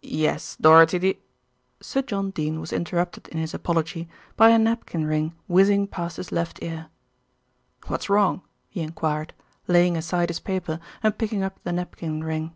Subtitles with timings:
[0.00, 1.18] "Yes, Dorothy de"
[1.82, 6.32] Sir John Dene was interrupted in his apology by a napkin ring whizzing past his
[6.32, 6.86] left ear.
[7.86, 9.34] "What's wrong?" he enquired,
[9.66, 12.54] laying aside his paper and picking up the napkin ring.